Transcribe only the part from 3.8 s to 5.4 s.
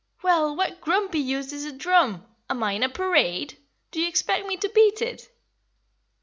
Do you expect me to beat it?"